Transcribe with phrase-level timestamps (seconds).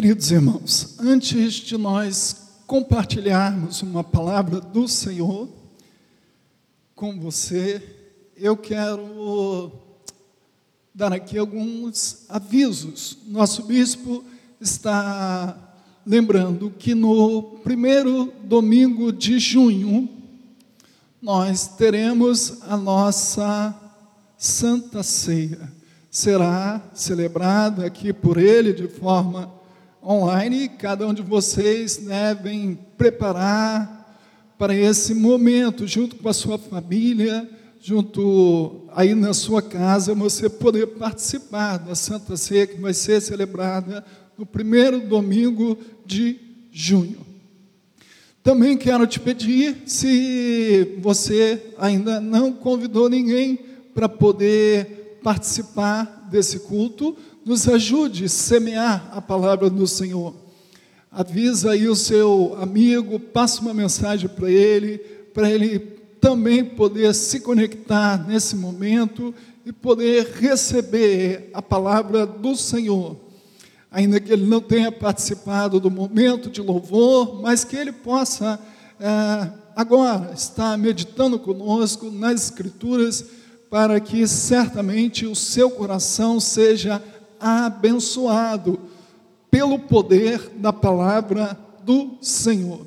[0.00, 5.48] Queridos irmãos, antes de nós compartilharmos uma palavra do Senhor
[6.94, 7.82] com você,
[8.36, 9.72] eu quero
[10.94, 13.18] dar aqui alguns avisos.
[13.26, 14.22] Nosso bispo
[14.60, 15.74] está
[16.06, 20.08] lembrando que no primeiro domingo de junho
[21.20, 23.74] nós teremos a nossa
[24.36, 25.72] Santa Ceia.
[26.08, 29.57] Será celebrada aqui por ele de forma
[30.08, 30.70] online.
[30.70, 34.16] Cada um de vocês devem preparar
[34.56, 40.86] para esse momento, junto com a sua família, junto aí na sua casa, você poder
[40.86, 44.02] participar da Santa Ceia que vai ser celebrada
[44.36, 46.40] no primeiro domingo de
[46.72, 47.26] junho.
[48.42, 53.58] Também quero te pedir, se você ainda não convidou ninguém
[53.94, 57.16] para poder participar desse culto,
[57.48, 60.34] nos ajude a semear a palavra do Senhor.
[61.10, 64.98] Avisa aí o seu amigo, passa uma mensagem para ele,
[65.32, 65.78] para ele
[66.20, 73.16] também poder se conectar nesse momento e poder receber a palavra do Senhor.
[73.90, 78.60] Ainda que ele não tenha participado do momento de louvor, mas que ele possa
[79.00, 83.24] é, agora estar meditando conosco nas Escrituras,
[83.70, 87.02] para que certamente o seu coração seja
[87.40, 88.78] abençoado
[89.50, 92.86] pelo poder da palavra do Senhor.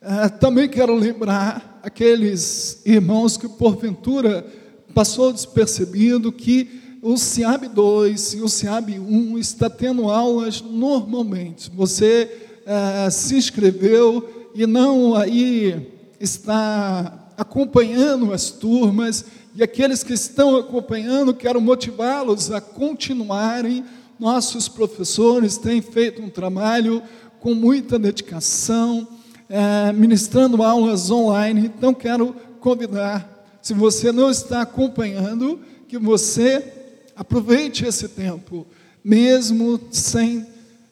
[0.00, 4.46] É, também quero lembrar aqueles irmãos que porventura
[4.94, 11.70] passou despercebido que o SIAB 2 e o SIAB 1 está tendo aulas normalmente.
[11.74, 12.30] Você
[12.66, 19.24] é, se inscreveu e não aí está acompanhando as turmas,
[19.56, 23.82] e aqueles que estão acompanhando, quero motivá-los a continuarem.
[24.20, 27.02] Nossos professores têm feito um trabalho
[27.40, 29.08] com muita dedicação,
[29.48, 31.72] é, ministrando aulas online.
[31.74, 35.58] Então, quero convidar, se você não está acompanhando,
[35.88, 36.74] que você
[37.16, 38.66] aproveite esse tempo,
[39.02, 40.46] mesmo sem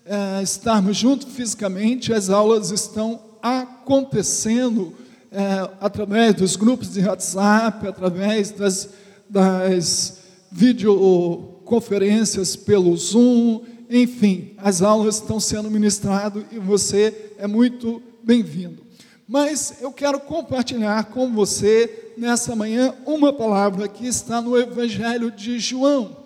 [0.07, 4.95] é, estarmos juntos fisicamente, as aulas estão acontecendo
[5.35, 8.91] é, através dos grupos de WhatsApp, através das,
[9.29, 10.19] das
[10.53, 18.85] videoconferências pelo Zoom, enfim, as aulas estão sendo ministradas e você é muito bem-vindo.
[19.27, 25.59] Mas eu quero compartilhar com você nessa manhã uma palavra que está no Evangelho de
[25.59, 26.17] João.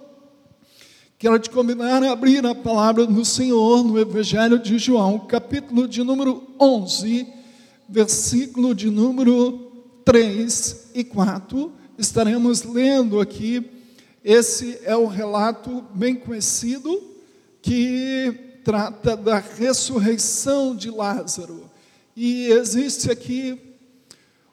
[1.18, 6.04] Quero te convidar a abrir a palavra do Senhor no Evangelho de João, capítulo de
[6.04, 7.37] número 11,
[7.88, 9.72] versículo de número
[10.04, 11.72] 3 e 4.
[11.96, 13.64] Estaremos lendo aqui,
[14.22, 17.02] esse é o relato bem conhecido
[17.62, 21.70] que trata da ressurreição de Lázaro.
[22.14, 23.58] E existe aqui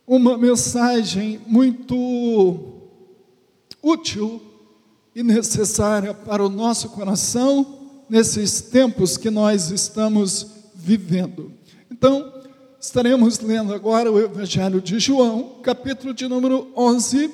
[0.08, 2.82] uma mensagem muito
[3.82, 4.42] útil
[5.16, 7.80] e necessária para o nosso coração
[8.10, 11.52] nesses tempos que nós estamos vivendo.
[11.90, 12.35] Então,
[12.86, 17.34] estaremos lendo agora o Evangelho de João, capítulo de número 11,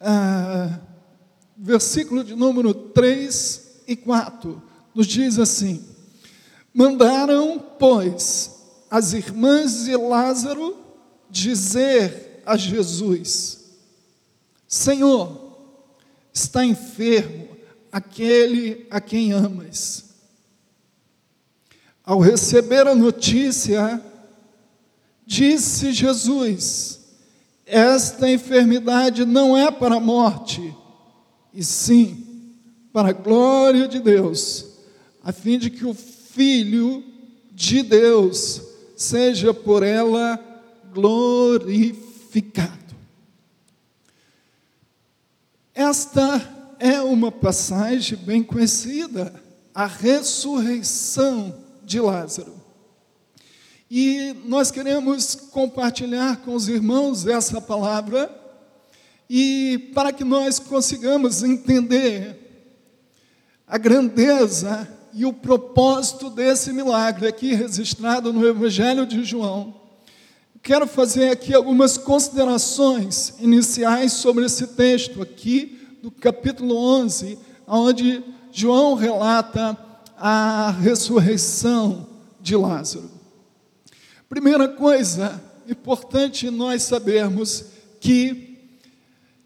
[0.00, 0.78] ah,
[1.56, 4.62] versículo de número 3 e 4.
[4.94, 5.84] Nos diz assim:
[6.72, 8.54] Mandaram, pois,
[8.88, 10.76] as irmãs de Lázaro
[11.28, 13.64] dizer a Jesus:
[14.68, 15.58] Senhor,
[16.32, 17.48] está enfermo
[17.90, 20.04] aquele a quem amas.
[22.04, 24.00] Ao receber a notícia,
[25.26, 27.00] disse Jesus:
[27.66, 30.74] Esta enfermidade não é para a morte,
[31.52, 32.24] e sim
[32.92, 34.66] para a glória de Deus,
[35.22, 37.04] a fim de que o Filho
[37.52, 38.62] de Deus
[38.96, 40.40] seja por ela
[40.92, 42.72] glorificado.
[45.74, 49.42] Esta é uma passagem bem conhecida,
[49.74, 51.54] a ressurreição
[51.84, 52.65] de Lázaro.
[53.90, 58.30] E nós queremos compartilhar com os irmãos essa palavra,
[59.28, 62.36] e para que nós consigamos entender
[63.66, 69.74] a grandeza e o propósito desse milagre aqui registrado no Evangelho de João.
[70.62, 78.22] Quero fazer aqui algumas considerações iniciais sobre esse texto aqui do capítulo 11, onde
[78.52, 79.76] João relata
[80.18, 82.06] a ressurreição
[82.40, 83.15] de Lázaro.
[84.28, 87.66] Primeira coisa importante nós sabermos
[88.00, 88.58] que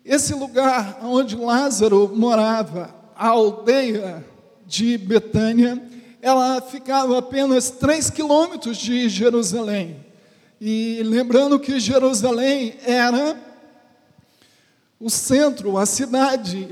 [0.03, 4.25] esse lugar onde Lázaro morava, a aldeia
[4.67, 5.83] de Betânia
[6.23, 10.05] ela ficava apenas 3 quilômetros de Jerusalém.
[10.59, 13.37] E lembrando que Jerusalém era
[14.99, 16.69] o centro, a cidade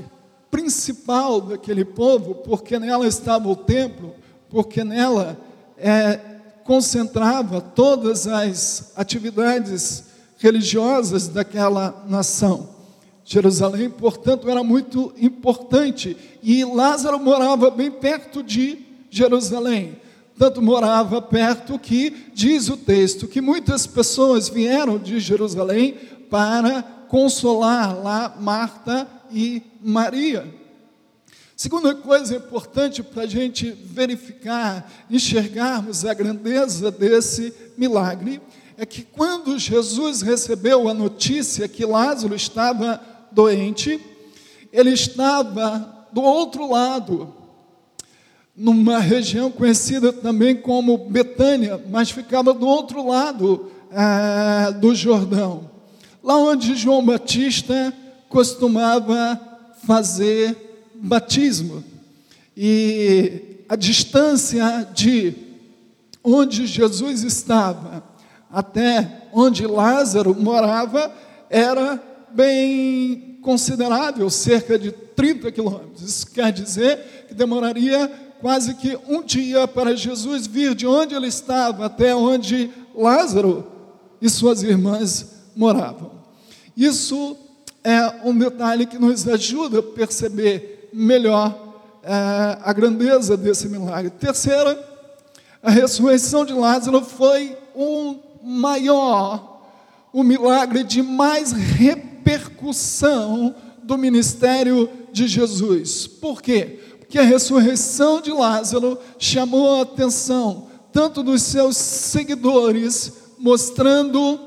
[0.49, 4.15] principal daquele povo, porque nela estava o templo,
[4.49, 5.37] porque nela
[5.77, 6.28] é,
[6.69, 10.03] concentrava todas as atividades
[10.37, 12.69] religiosas daquela nação.
[13.25, 16.15] Jerusalém, portanto, era muito importante.
[16.43, 19.97] E Lázaro morava bem perto de Jerusalém.
[20.37, 25.95] Tanto morava perto que, diz o texto, que muitas pessoas vieram de Jerusalém
[26.29, 30.45] para consolar lá Marta e Maria.
[31.61, 38.41] Segunda coisa importante para a gente verificar, enxergarmos a grandeza desse milagre,
[38.77, 43.99] é que quando Jesus recebeu a notícia que Lázaro estava doente,
[44.71, 47.33] ele estava do outro lado,
[48.55, 55.69] numa região conhecida também como Betânia, mas ficava do outro lado ah, do Jordão,
[56.23, 57.93] lá onde João Batista
[58.29, 59.37] costumava
[59.85, 60.68] fazer
[61.01, 61.83] batismo.
[62.55, 65.33] E a distância de
[66.23, 68.03] onde Jesus estava
[68.51, 71.11] até onde Lázaro morava
[71.49, 72.01] era
[72.31, 76.01] bem considerável, cerca de 30 quilômetros.
[76.01, 78.11] Isso quer dizer que demoraria
[78.41, 83.65] quase que um dia para Jesus vir de onde ele estava até onde Lázaro
[84.21, 86.11] e suas irmãs moravam.
[86.75, 87.37] Isso
[87.83, 91.69] é um detalhe que nos ajuda a perceber melhor
[92.03, 94.09] é, a grandeza desse milagre.
[94.09, 94.87] Terceira,
[95.61, 99.61] a ressurreição de Lázaro foi um maior,
[100.13, 106.07] o um milagre de mais repercussão do ministério de Jesus.
[106.07, 106.79] Por quê?
[106.99, 114.39] Porque a ressurreição de Lázaro chamou a atenção tanto dos seus seguidores, mostrando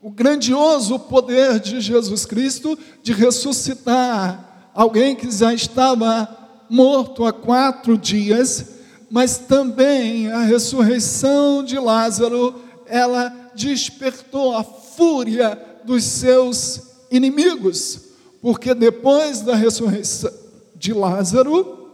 [0.00, 6.28] o grandioso poder de Jesus Cristo de ressuscitar alguém que já estava
[6.68, 8.66] morto há quatro dias,
[9.10, 18.00] mas também a ressurreição de Lázaro, ela despertou a fúria dos seus inimigos,
[18.42, 20.32] porque depois da ressurreição
[20.74, 21.90] de Lázaro,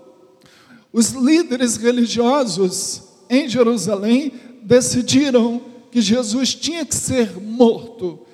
[0.92, 4.32] os líderes religiosos em Jerusalém
[4.62, 8.26] decidiram que Jesus tinha que ser morto.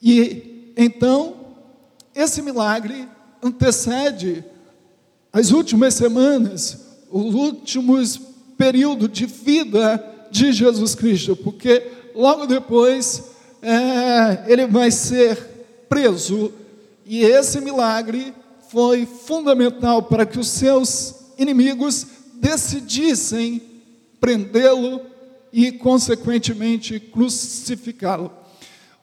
[0.00, 1.41] E então,
[2.14, 3.08] esse milagre
[3.42, 4.44] antecede
[5.32, 6.78] as últimas semanas,
[7.10, 8.20] os últimos
[8.56, 11.82] períodos de vida de Jesus Cristo, porque
[12.14, 13.22] logo depois
[13.62, 15.36] é, ele vai ser
[15.88, 16.52] preso,
[17.04, 18.34] e esse milagre
[18.68, 23.60] foi fundamental para que os seus inimigos decidissem
[24.20, 25.00] prendê-lo
[25.52, 28.32] e, consequentemente, crucificá-lo.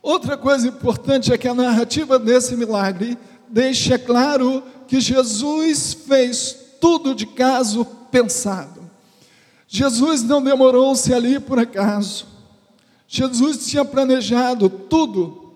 [0.01, 3.17] Outra coisa importante é que a narrativa desse milagre
[3.49, 8.79] deixa claro que Jesus fez tudo de caso pensado.
[9.67, 12.25] Jesus não demorou-se ali por acaso.
[13.07, 15.51] Jesus tinha planejado tudo,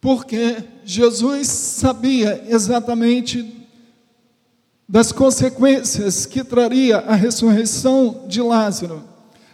[0.00, 3.60] porque Jesus sabia exatamente
[4.88, 9.04] das consequências que traria a ressurreição de Lázaro.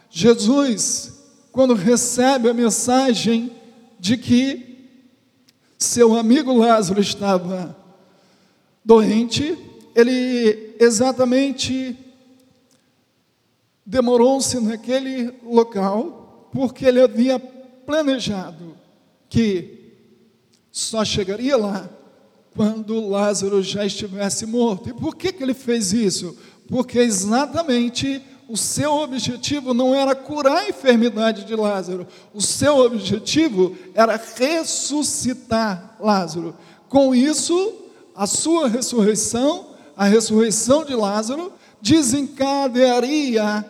[0.08, 1.12] Jesus,
[1.52, 3.52] quando recebe a mensagem
[3.98, 4.76] de que
[5.78, 7.76] seu amigo Lázaro estava
[8.84, 9.58] doente,
[9.94, 11.96] ele exatamente
[13.84, 18.76] demorou-se naquele local porque ele havia planejado
[19.28, 19.92] que
[20.72, 21.88] só chegaria lá
[22.54, 24.88] quando Lázaro já estivesse morto.
[24.88, 26.36] E por que, que ele fez isso?
[26.68, 33.76] Porque exatamente o seu objetivo não era curar a enfermidade de Lázaro, o seu objetivo
[33.94, 36.54] era ressuscitar Lázaro.
[36.88, 37.74] Com isso,
[38.14, 43.64] a sua ressurreição, a ressurreição de Lázaro, desencadearia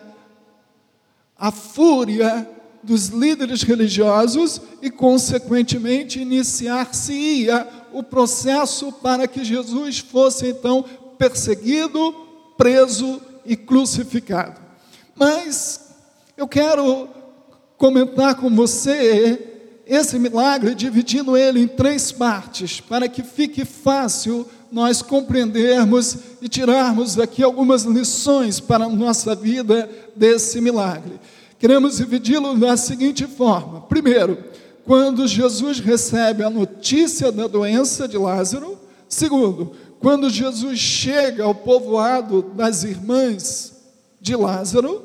[1.37, 2.47] a fúria
[2.83, 10.85] dos líderes religiosos e, consequentemente, iniciar-se-ia o processo para que Jesus fosse então
[11.17, 12.13] perseguido,
[12.55, 14.66] preso e crucificado.
[15.17, 15.81] Mas
[16.37, 17.09] eu quero
[17.77, 19.55] comentar com você
[19.85, 27.17] esse milagre, dividindo ele em três partes, para que fique fácil nós compreendermos e tirarmos
[27.17, 31.19] aqui algumas lições para a nossa vida desse milagre.
[31.57, 34.37] Queremos dividi-lo da seguinte forma: primeiro,
[34.85, 42.41] quando Jesus recebe a notícia da doença de Lázaro, segundo, quando Jesus chega ao povoado
[42.55, 43.76] das irmãs
[44.27, 45.01] de Lázaro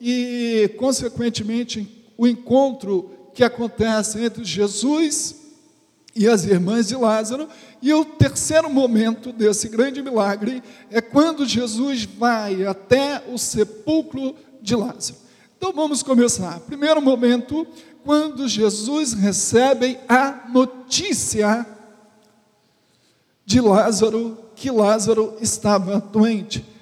[0.00, 5.36] e, consequentemente, o encontro que acontece entre Jesus
[6.14, 7.48] e as irmãs de Lázaro.
[7.80, 14.74] E o terceiro momento desse grande milagre é quando Jesus vai até o sepulcro de
[14.74, 15.18] Lázaro.
[15.56, 16.58] Então vamos começar.
[16.60, 17.64] Primeiro momento,
[18.04, 21.64] quando Jesus recebe a notícia
[23.46, 26.73] de Lázaro, que Lázaro estava doente.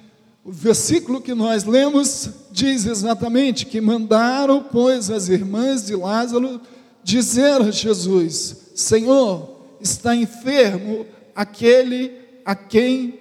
[0.45, 6.59] O versículo que nós lemos diz exatamente que mandaram, pois, as irmãs de Lázaro
[7.01, 12.11] dizer a Jesus: Senhor, está enfermo aquele
[12.43, 13.19] a quem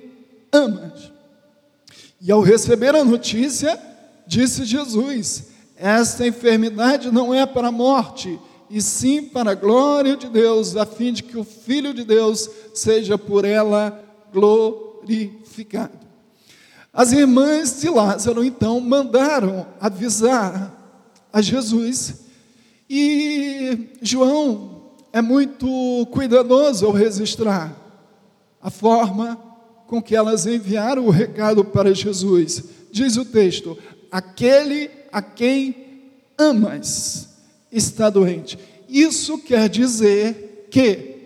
[0.53, 1.13] amas.
[2.21, 3.81] E ao receber a notícia,
[4.27, 5.45] disse Jesus:
[5.77, 8.37] Esta enfermidade não é para a morte,
[8.69, 12.51] e sim para a glória de Deus, a fim de que o Filho de Deus
[12.75, 14.03] seja por ela
[14.33, 16.12] glorificado.
[16.93, 20.79] As irmãs de Lázaro então mandaram avisar
[21.33, 22.17] a Jesus
[22.89, 27.75] e João é muito cuidadoso ao registrar
[28.61, 29.41] a forma
[29.87, 32.63] com que elas enviaram o recado para Jesus.
[32.91, 33.79] Diz o texto:
[34.11, 35.75] aquele a quem
[36.37, 37.31] amas
[37.71, 38.59] está doente.
[38.87, 41.17] Isso quer dizer que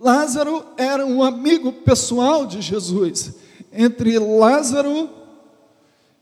[0.00, 3.45] Lázaro era um amigo pessoal de Jesus
[3.76, 5.10] entre Lázaro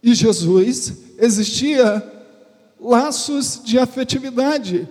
[0.02, 2.02] e Jesus existia
[2.80, 4.88] laços de afetividade.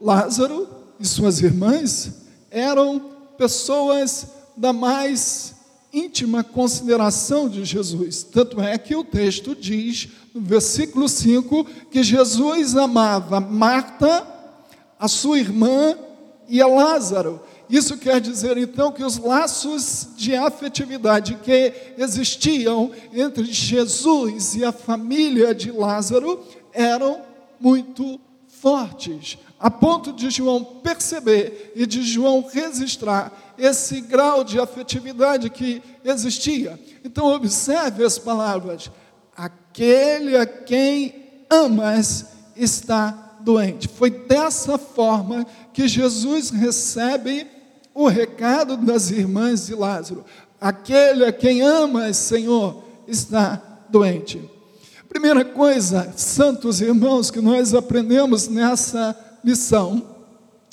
[0.00, 0.68] Lázaro
[0.98, 5.54] e suas irmãs eram pessoas da mais
[5.92, 8.22] íntima consideração de Jesus.
[8.22, 14.26] Tanto é que o texto diz, no versículo 5, que Jesus amava Marta,
[14.98, 15.96] a sua irmã
[16.48, 17.40] e a Lázaro.
[17.68, 24.72] Isso quer dizer então que os laços de afetividade que existiam entre Jesus e a
[24.72, 27.22] família de Lázaro eram
[27.58, 28.20] muito
[28.60, 35.82] fortes, a ponto de João perceber e de João registrar esse grau de afetividade que
[36.04, 36.78] existia.
[37.04, 38.90] Então, observe as palavras:
[39.36, 43.88] aquele a quem amas está doente.
[43.88, 47.46] Foi dessa forma que Jesus recebe
[47.94, 50.24] o recado das irmãs de Lázaro.
[50.60, 54.50] Aquele a quem amas, Senhor, está doente.
[55.08, 60.02] Primeira coisa, santos irmãos, que nós aprendemos nessa lição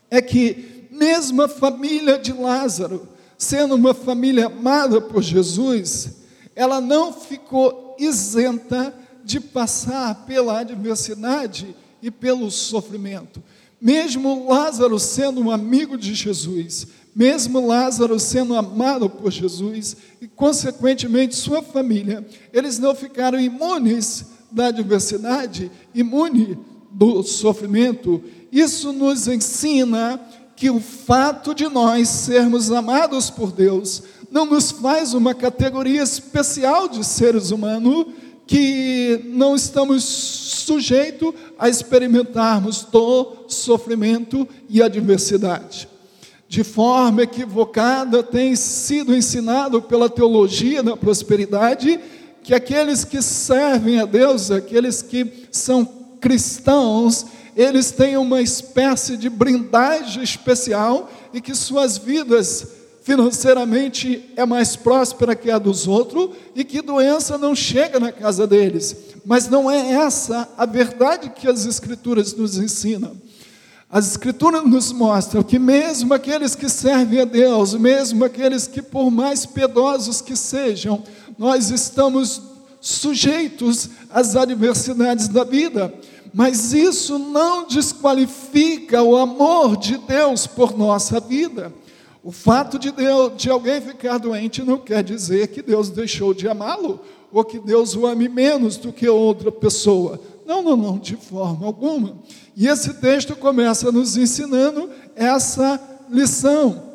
[0.09, 6.21] é que, mesmo a família de Lázaro, sendo uma família amada por Jesus,
[6.55, 13.41] ela não ficou isenta de passar pela adversidade e pelo sofrimento.
[13.79, 21.35] Mesmo Lázaro sendo um amigo de Jesus, mesmo Lázaro sendo amado por Jesus e, consequentemente,
[21.35, 26.57] sua família, eles não ficaram imunes da adversidade, imune
[26.91, 28.23] do sofrimento.
[28.51, 30.19] Isso nos ensina
[30.55, 36.87] que o fato de nós sermos amados por Deus não nos faz uma categoria especial
[36.87, 38.07] de seres humanos
[38.47, 45.90] que não estamos sujeitos a experimentarmos dor, sofrimento e adversidade
[46.51, 51.98] de forma equivocada tem sido ensinado pela teologia da prosperidade
[52.43, 55.86] que aqueles que servem a Deus, aqueles que são
[56.20, 62.67] cristãos, eles têm uma espécie de brindagem especial e que suas vidas
[63.01, 68.46] financeiramente é mais próspera que a dos outros e que doença não chega na casa
[68.46, 68.93] deles.
[69.24, 73.15] Mas não é essa a verdade que as escrituras nos ensinam.
[73.91, 79.12] As Escrituras nos mostram que, mesmo aqueles que servem a Deus, mesmo aqueles que, por
[79.12, 81.03] mais piedosos que sejam,
[81.38, 82.41] nós estamos
[82.79, 85.93] sujeitos às adversidades da vida,
[86.33, 91.74] mas isso não desqualifica o amor de Deus por nossa vida.
[92.24, 96.48] O fato de, Deus, de alguém ficar doente não quer dizer que Deus deixou de
[96.48, 100.17] amá-lo ou que Deus o ame menos do que outra pessoa.
[100.45, 102.17] Não, não, não, de forma alguma.
[102.55, 105.79] E esse texto começa nos ensinando essa
[106.10, 106.91] lição.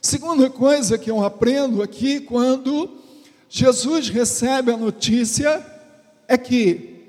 [0.00, 2.90] Segunda coisa que eu aprendo aqui, quando
[3.48, 5.64] Jesus recebe a notícia,
[6.26, 7.04] é que,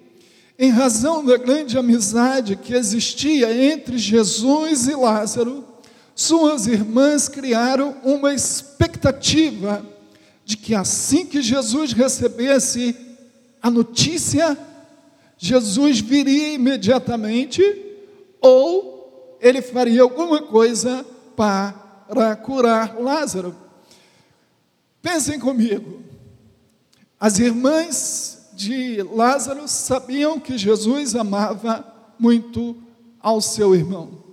[0.58, 5.64] em razão da grande amizade que existia entre Jesus e Lázaro,
[6.16, 9.86] suas irmãs criaram uma expectativa
[10.44, 12.96] de que assim que Jesus recebesse
[13.62, 14.58] a notícia,
[15.44, 17.64] Jesus viria imediatamente
[18.40, 21.04] ou ele faria alguma coisa
[21.36, 23.56] para curar Lázaro.
[25.02, 26.04] Pensem comigo.
[27.20, 32.78] As irmãs de Lázaro sabiam que Jesus amava muito
[33.20, 34.24] ao seu irmão.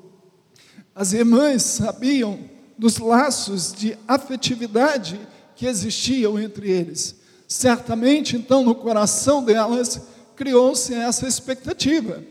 [0.95, 2.39] As irmãs sabiam
[2.77, 5.19] dos laços de afetividade
[5.57, 7.17] que existiam entre eles.
[7.49, 10.03] Certamente, então, no coração delas
[10.39, 12.23] criou-se essa expectativa.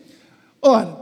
[0.62, 0.98] Ora,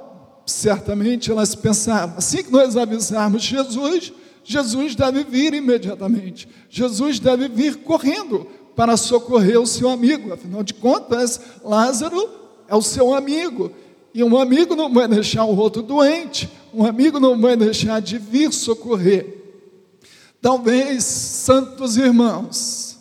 [0.48, 4.12] certamente elas pensavam: assim que nós avisarmos Jesus,
[4.44, 6.50] Jesus deve vir imediatamente.
[6.68, 10.34] Jesus deve vir correndo para socorrer o seu amigo.
[10.34, 12.28] Afinal de contas, Lázaro
[12.68, 13.72] é o seu amigo.
[14.14, 18.18] E um amigo não vai deixar o outro doente, um amigo não vai deixar de
[18.18, 19.44] vir socorrer.
[20.42, 22.98] Talvez, santos irmãos,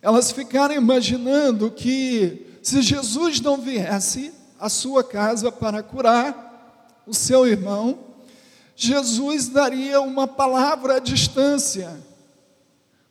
[0.00, 7.46] elas ficaram imaginando que se Jesus não viesse à sua casa para curar o seu
[7.46, 7.98] irmão,
[8.76, 12.00] Jesus daria uma palavra à distância,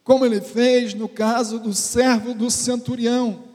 [0.03, 3.51] como ele fez no caso do servo do centurião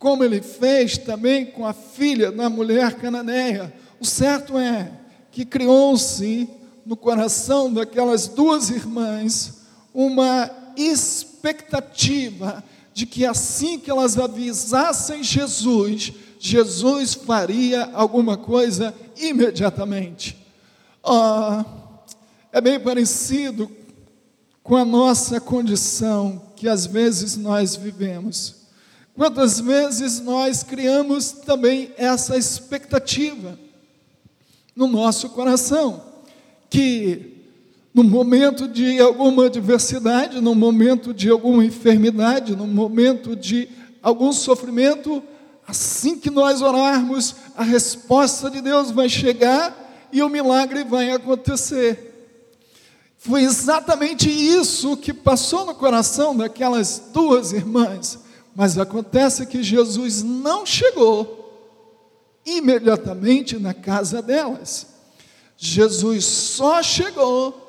[0.00, 3.70] como ele fez também com a filha da mulher cananeia.
[4.00, 4.90] O certo é
[5.30, 6.48] que criou-se
[6.86, 9.60] no coração daquelas duas irmãs
[9.92, 12.64] uma expectativa
[13.00, 20.36] de que assim que elas avisassem Jesus, Jesus faria alguma coisa imediatamente.
[21.02, 21.64] Oh,
[22.52, 23.70] é bem parecido
[24.62, 28.66] com a nossa condição que às vezes nós vivemos.
[29.14, 33.58] Quantas vezes nós criamos também essa expectativa
[34.76, 36.04] no nosso coração,
[36.68, 37.29] que
[37.92, 43.68] no momento de alguma adversidade, no momento de alguma enfermidade, no momento de
[44.02, 45.22] algum sofrimento,
[45.66, 52.10] assim que nós orarmos, a resposta de Deus vai chegar e o milagre vai acontecer.
[53.18, 58.18] Foi exatamente isso que passou no coração daquelas duas irmãs.
[58.54, 61.38] Mas acontece que Jesus não chegou
[62.46, 64.86] imediatamente na casa delas.
[65.56, 67.59] Jesus só chegou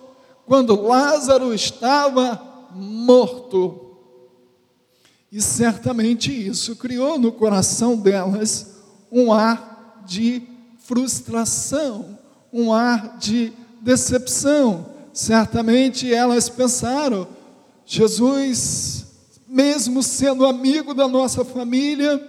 [0.52, 3.96] quando Lázaro estava morto.
[5.32, 8.76] E certamente isso criou no coração delas
[9.10, 10.44] um ar de
[10.80, 12.20] frustração,
[12.52, 14.88] um ar de decepção.
[15.14, 17.26] Certamente elas pensaram:
[17.86, 19.06] Jesus
[19.48, 22.22] mesmo sendo amigo da nossa família,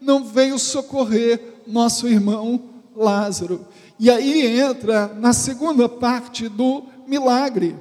[0.00, 2.60] não veio socorrer nosso irmão
[2.96, 3.64] Lázaro.
[4.00, 7.74] E aí entra na segunda parte do milagre.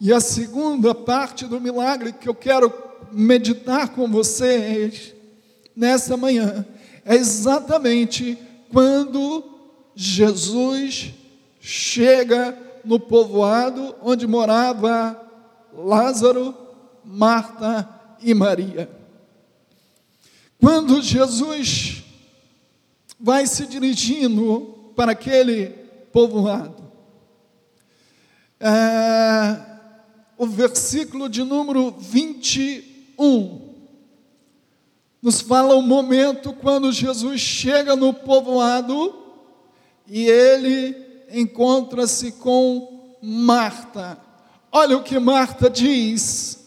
[0.00, 2.72] E a segunda parte do milagre que eu quero
[3.12, 5.14] meditar com vocês
[5.74, 6.66] nessa manhã
[7.04, 8.36] é exatamente
[8.72, 9.44] quando
[9.94, 11.12] Jesus
[11.60, 15.20] chega no povoado onde morava
[15.72, 16.54] Lázaro,
[17.04, 17.88] Marta
[18.20, 18.88] e Maria.
[20.60, 22.02] Quando Jesus
[23.18, 25.66] vai se dirigindo para aquele
[26.12, 26.85] povoado,
[28.60, 29.60] é,
[30.38, 33.66] o versículo de número 21
[35.20, 39.14] nos fala o momento quando Jesus chega no povoado
[40.06, 40.94] e ele
[41.32, 44.18] encontra-se com Marta.
[44.70, 46.64] Olha o que Marta diz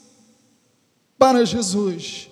[1.17, 2.30] para Jesus.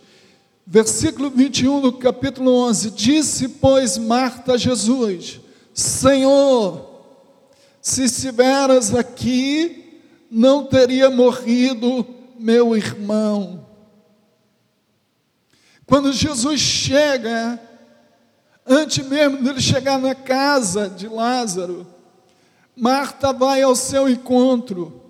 [0.65, 5.39] Versículo 21 do capítulo 11: Disse, pois, Marta a Jesus:
[5.73, 6.86] Senhor,
[7.81, 12.05] se estiveras aqui, não teria morrido
[12.37, 13.65] meu irmão.
[15.85, 17.59] Quando Jesus chega,
[18.65, 21.87] antes mesmo dele chegar na casa de Lázaro,
[22.75, 25.07] Marta vai ao seu encontro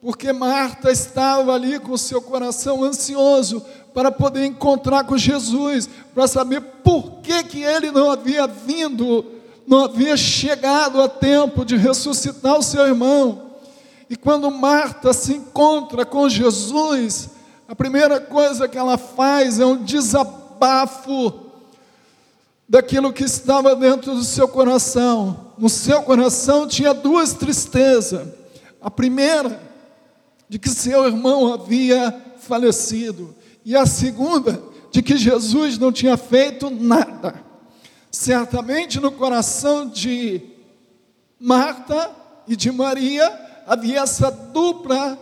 [0.00, 6.60] porque Marta estava ali com seu coração ansioso para poder encontrar com Jesus, para saber
[6.60, 9.24] por que, que ele não havia vindo,
[9.68, 13.52] não havia chegado a tempo de ressuscitar o seu irmão.
[14.08, 17.28] E quando Marta se encontra com Jesus,
[17.68, 21.34] a primeira coisa que ela faz é um desabafo
[22.66, 25.52] daquilo que estava dentro do seu coração.
[25.58, 28.26] No seu coração tinha duas tristezas.
[28.80, 29.60] A primeira
[30.48, 36.70] de que seu irmão havia falecido, e a segunda, de que Jesus não tinha feito
[36.70, 37.47] nada.
[38.10, 40.40] Certamente no coração de
[41.38, 42.10] Marta
[42.46, 45.18] e de Maria havia essa dupla,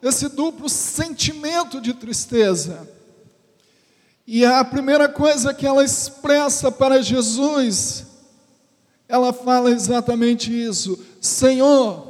[0.00, 2.88] esse duplo sentimento de tristeza.
[4.26, 8.06] E a primeira coisa que ela expressa para Jesus,
[9.08, 12.08] ela fala exatamente isso: Senhor,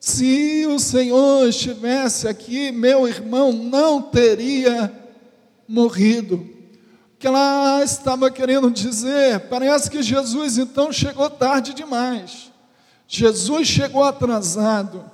[0.00, 4.92] Se o Senhor estivesse aqui, meu irmão não teria
[5.66, 6.55] morrido.
[7.18, 12.52] Que ela estava querendo dizer, parece que Jesus então chegou tarde demais.
[13.08, 15.04] Jesus chegou atrasado.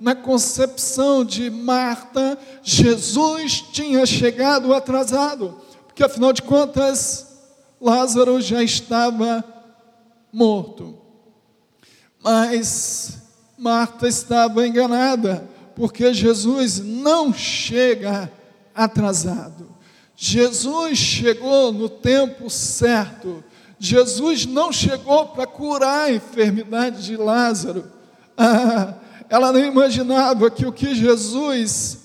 [0.00, 7.38] Na concepção de Marta, Jesus tinha chegado atrasado, porque afinal de contas,
[7.80, 9.44] Lázaro já estava
[10.32, 10.98] morto.
[12.20, 13.18] Mas
[13.56, 18.28] Marta estava enganada, porque Jesus não chega
[18.74, 19.71] atrasado.
[20.24, 23.42] Jesus chegou no tempo certo.
[23.76, 27.90] Jesus não chegou para curar a enfermidade de Lázaro.
[28.38, 28.94] Ah,
[29.28, 31.98] ela não imaginava que o que Jesus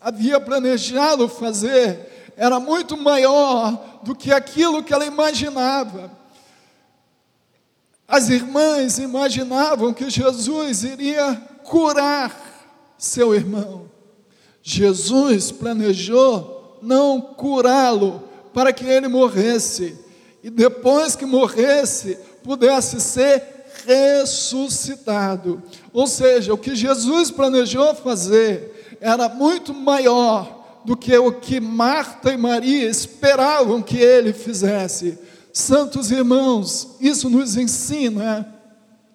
[0.00, 6.12] havia planejado fazer era muito maior do que aquilo que ela imaginava.
[8.06, 11.34] As irmãs imaginavam que Jesus iria
[11.64, 12.40] curar
[12.96, 13.90] seu irmão.
[14.62, 16.53] Jesus planejou
[16.84, 19.96] não curá-lo para que ele morresse
[20.42, 23.42] e depois que morresse pudesse ser
[23.86, 25.62] ressuscitado.
[25.92, 32.32] Ou seja, o que Jesus planejou fazer era muito maior do que o que Marta
[32.32, 35.18] e Maria esperavam que ele fizesse.
[35.52, 38.54] Santos irmãos, isso nos ensina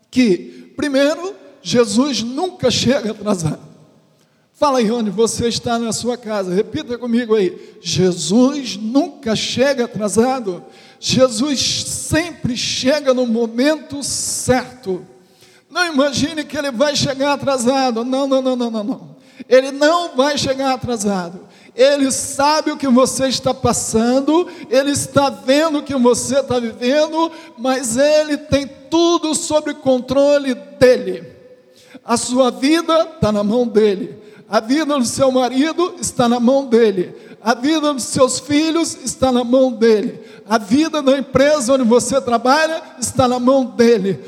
[0.10, 3.69] que, primeiro, Jesus nunca chega atrasado.
[4.60, 7.78] Fala aí onde você está na sua casa, repita comigo aí.
[7.80, 10.62] Jesus nunca chega atrasado.
[11.00, 15.08] Jesus sempre chega no momento certo.
[15.70, 18.04] Não imagine que ele vai chegar atrasado.
[18.04, 19.16] Não, não, não, não, não, não.
[19.48, 21.48] Ele não vai chegar atrasado.
[21.74, 27.32] Ele sabe o que você está passando, Ele está vendo o que você está vivendo,
[27.58, 31.24] mas Ele tem tudo sob controle dEle.
[32.04, 36.66] A sua vida está na mão dEle, a vida do seu marido está na mão
[36.66, 41.84] dEle, a vida dos seus filhos está na mão dEle, a vida da empresa onde
[41.84, 44.20] você trabalha está na mão dEle.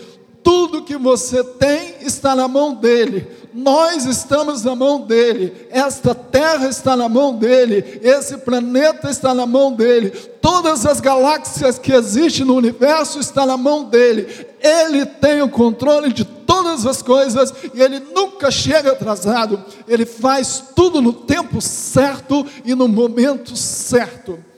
[0.44, 6.68] Tudo que você tem está na mão dEle nós estamos na mão dele, esta terra
[6.68, 10.12] está na mão dele, esse planeta está na mão dele,
[10.42, 14.48] todas as galáxias que existem no universo estão na mão dele.
[14.62, 19.64] Ele tem o controle de todas as coisas e ele nunca chega atrasado.
[19.88, 24.51] Ele faz tudo no tempo certo e no momento certo.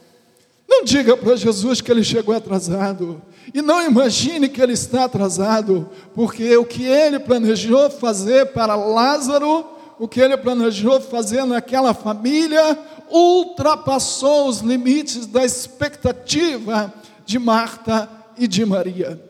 [0.76, 3.22] Não diga para Jesus que ele chegou atrasado.
[3.54, 9.64] E não imagine que ele está atrasado, porque o que ele planejou fazer para Lázaro,
[10.00, 12.76] o que ele planejou fazer naquela família,
[13.08, 16.92] ultrapassou os limites da expectativa
[17.24, 19.22] de Marta e de Maria.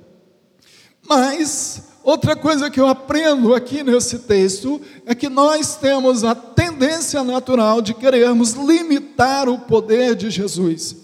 [1.07, 7.23] Mas outra coisa que eu aprendo aqui nesse texto é que nós temos a tendência
[7.23, 11.04] natural de querermos limitar o poder de Jesus.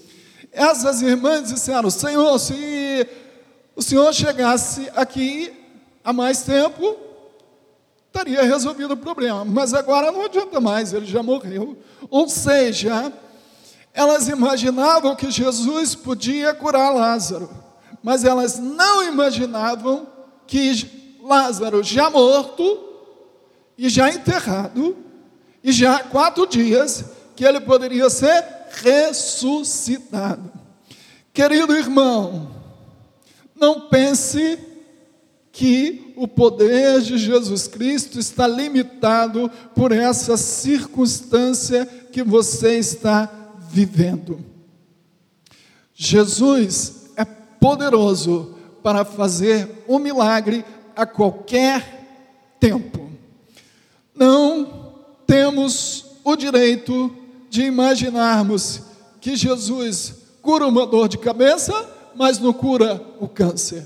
[0.52, 3.06] Essas irmãs disseram: Senhor, se
[3.76, 5.52] o Senhor chegasse aqui
[6.04, 6.96] há mais tempo,
[8.06, 9.44] estaria resolvido o problema.
[9.44, 11.78] Mas agora não adianta mais, ele já morreu.
[12.10, 13.12] Ou seja,
[13.94, 17.50] elas imaginavam que Jesus podia curar Lázaro,
[18.02, 20.06] mas elas não imaginavam
[20.46, 22.88] que Lázaro, já morto
[23.78, 24.96] e já enterrado,
[25.62, 27.04] e já há quatro dias,
[27.36, 30.52] que ele poderia ser ressuscitado.
[31.32, 32.50] Querido irmão,
[33.54, 34.58] não pense
[35.52, 43.30] que o poder de Jesus Cristo está limitado por essa circunstância que você está
[43.70, 44.44] vivendo.
[45.94, 50.64] Jesus é poderoso para fazer um milagre
[50.96, 53.10] a qualquer tempo.
[54.14, 54.94] Não
[55.26, 57.14] temos o direito
[57.50, 58.80] de imaginarmos
[59.20, 61.74] que Jesus cura uma dor de cabeça,
[62.14, 63.84] mas não cura o câncer.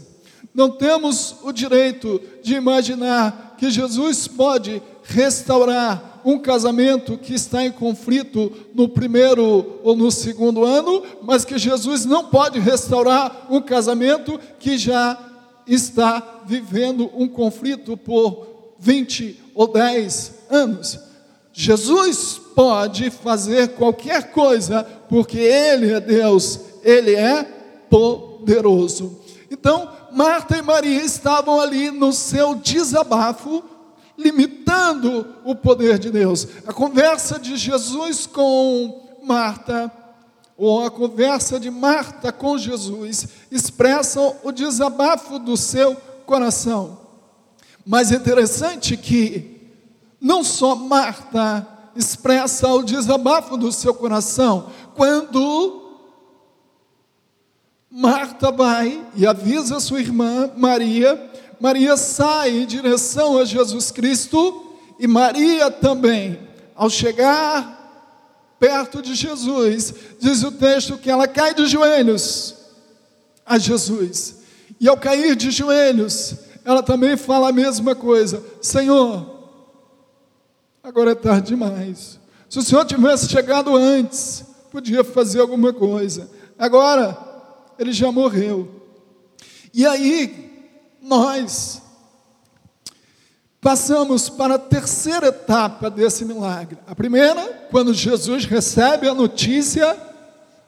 [0.54, 7.72] Não temos o direito de imaginar que Jesus pode restaurar um casamento que está em
[7.72, 14.38] conflito no primeiro ou no segundo ano, mas que Jesus não pode restaurar um casamento
[14.58, 15.18] que já
[15.66, 18.46] está vivendo um conflito por
[18.78, 20.98] 20 ou 10 anos.
[21.52, 27.42] Jesus pode fazer qualquer coisa, porque Ele é Deus, Ele é
[27.90, 29.20] poderoso.
[29.50, 33.62] Então, Marta e Maria estavam ali no seu desabafo,
[34.16, 36.46] limitando o poder de Deus.
[36.66, 39.90] A conversa de Jesus com Marta,
[40.56, 46.98] ou a conversa de Marta com Jesus, expressam o desabafo do seu coração.
[47.84, 49.54] Mas é interessante que
[50.24, 55.82] Não só Marta expressa o desabafo do seu coração, quando
[57.90, 61.30] Marta vai e avisa sua irmã Maria,
[61.60, 66.38] Maria sai em direção a Jesus Cristo e Maria também,
[66.74, 67.74] ao chegar
[68.58, 72.54] perto de Jesus, diz o texto que ela cai de joelhos
[73.44, 74.42] a Jesus.
[74.80, 79.33] E ao cair de joelhos, ela também fala a mesma coisa: Senhor,
[80.84, 82.20] agora é tarde demais.
[82.48, 86.30] Se o Senhor tivesse chegado antes, podia fazer alguma coisa.
[86.58, 87.16] Agora,
[87.78, 88.68] ele já morreu.
[89.72, 90.52] E aí,
[91.00, 91.80] nós
[93.62, 96.78] passamos para a terceira etapa desse milagre.
[96.86, 99.96] A primeira, quando Jesus recebe a notícia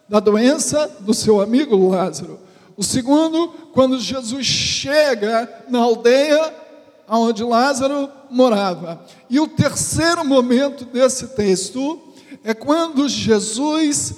[0.08, 2.40] da doença do seu amigo Lázaro.
[2.74, 6.65] O segundo, quando Jesus chega na aldeia
[7.08, 9.04] onde Lázaro morava.
[9.28, 12.00] E o terceiro momento desse texto
[12.42, 14.14] é quando Jesus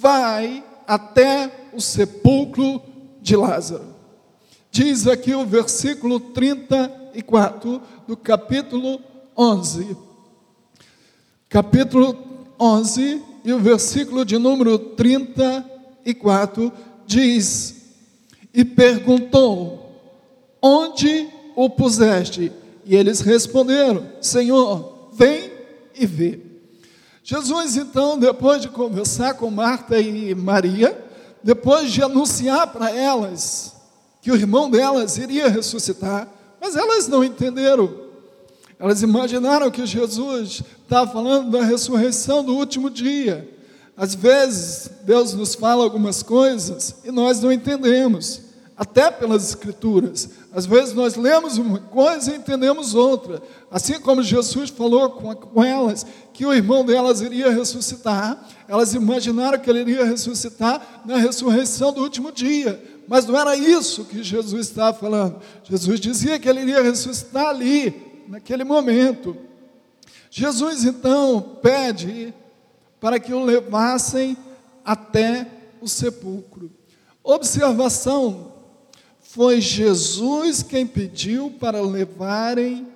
[0.00, 2.80] vai até o sepulcro
[3.20, 3.94] de Lázaro.
[4.70, 9.00] Diz aqui o versículo 34 do capítulo
[9.36, 9.96] 11.
[11.48, 12.16] Capítulo
[12.60, 16.72] 11 e o versículo de número 34
[17.06, 17.76] diz:
[18.52, 19.92] E perguntou:
[20.60, 22.52] Onde o puseste?
[22.84, 25.50] E eles responderam: Senhor, vem
[25.92, 26.38] e vê.
[27.24, 30.96] Jesus, então, depois de conversar com Marta e Maria,
[31.42, 33.74] depois de anunciar para elas
[34.22, 36.28] que o irmão delas iria ressuscitar,
[36.60, 38.06] mas elas não entenderam.
[38.78, 43.52] Elas imaginaram que Jesus estava falando da ressurreição do último dia.
[43.96, 48.47] Às vezes, Deus nos fala algumas coisas e nós não entendemos
[48.78, 50.30] até pelas Escrituras.
[50.52, 53.42] Às vezes nós lemos uma coisa e entendemos outra.
[53.68, 59.58] Assim como Jesus falou com, com elas que o irmão delas iria ressuscitar, elas imaginaram
[59.58, 62.80] que ele iria ressuscitar na ressurreição do último dia.
[63.08, 65.40] Mas não era isso que Jesus estava falando.
[65.64, 69.36] Jesus dizia que ele iria ressuscitar ali, naquele momento.
[70.30, 72.32] Jesus então pede
[73.00, 74.36] para que o levassem
[74.84, 75.46] até
[75.80, 76.70] o sepulcro.
[77.24, 78.57] Observação
[79.30, 82.88] foi Jesus quem pediu para levarem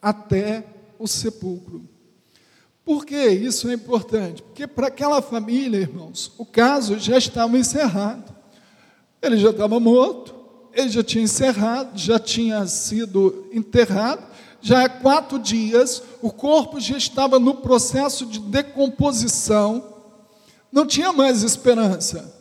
[0.00, 0.64] até
[0.96, 1.82] o sepulcro.
[2.84, 4.42] Por que isso é importante?
[4.42, 8.32] Porque para aquela família, irmãos, o caso já estava encerrado.
[9.20, 10.32] Ele já estava morto,
[10.72, 14.24] ele já tinha encerrado, já tinha sido enterrado,
[14.62, 19.96] já há quatro dias, o corpo já estava no processo de decomposição,
[20.70, 22.39] não tinha mais esperança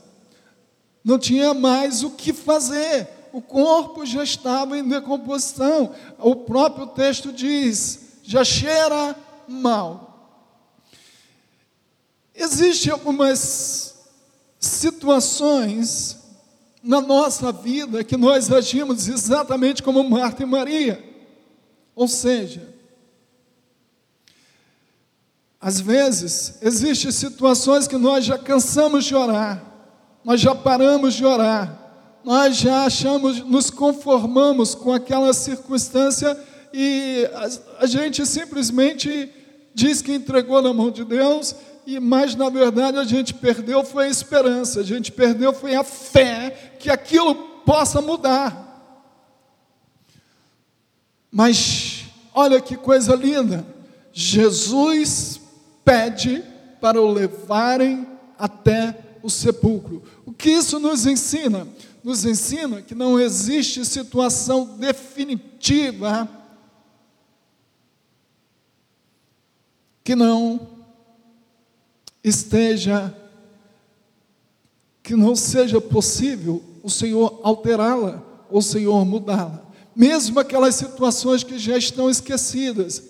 [1.04, 3.08] não tinha mais o que fazer.
[3.32, 5.94] O corpo já estava em decomposição.
[6.18, 9.16] O próprio texto diz: já cheira
[9.48, 10.10] mal.
[12.34, 13.96] Existem algumas
[14.60, 16.18] situações
[16.82, 21.04] na nossa vida que nós agimos exatamente como Marta e Maria.
[21.96, 22.74] Ou seja,
[25.60, 29.62] às vezes, existem situações que nós já cansamos de orar,
[30.30, 31.76] nós já paramos de orar,
[32.24, 36.40] nós já achamos, nos conformamos com aquela circunstância
[36.72, 39.28] e a, a gente simplesmente
[39.74, 44.06] diz que entregou na mão de Deus, e mas na verdade a gente perdeu foi
[44.06, 47.34] a esperança, a gente perdeu foi a fé que aquilo
[47.66, 48.68] possa mudar.
[51.32, 53.66] Mas olha que coisa linda,
[54.14, 55.42] Jesus
[55.84, 56.44] pede
[56.80, 60.04] para o levarem até o sepulcro.
[60.26, 61.68] O que isso nos ensina?
[62.04, 66.30] Nos ensina que não existe situação definitiva
[70.10, 70.68] que não
[72.24, 73.16] esteja,
[75.04, 79.64] que não seja possível o Senhor alterá-la, ou o Senhor mudá-la.
[79.96, 83.04] Mesmo aquelas situações que já estão esquecidas,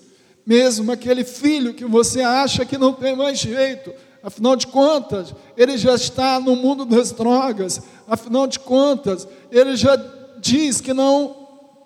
[0.44, 5.78] mesmo aquele filho que você acha que não tem mais jeito, Afinal de contas, ele
[5.78, 7.80] já está no mundo das drogas.
[8.06, 9.96] Afinal de contas, ele já
[10.38, 11.36] diz que não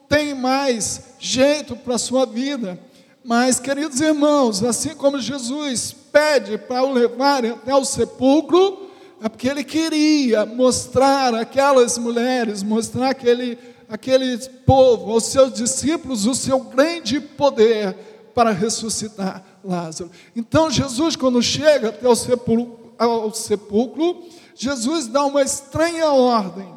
[0.08, 2.78] tem mais jeito para a sua vida.
[3.24, 8.90] Mas, queridos irmãos, assim como Jesus pede para o levar até o sepulcro,
[9.22, 13.56] é porque ele queria mostrar aquelas mulheres, mostrar aquele,
[13.88, 17.96] aquele povo, aos seus discípulos, o seu grande poder
[18.34, 20.10] para ressuscitar Lázaro.
[20.34, 26.72] Então, Jesus, quando chega até o sepulcro, ao sepulcro, Jesus dá uma estranha ordem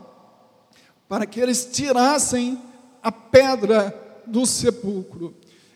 [1.08, 2.60] para que eles tirassem
[3.02, 5.34] a pedra do sepulcro.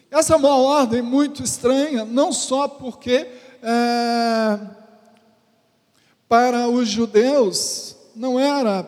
[0.09, 3.27] Essa é uma ordem muito estranha, não só porque
[3.63, 4.59] é,
[6.27, 8.83] para os judeus não era